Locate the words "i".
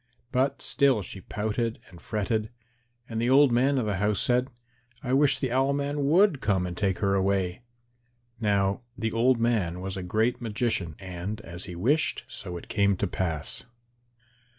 5.03-5.13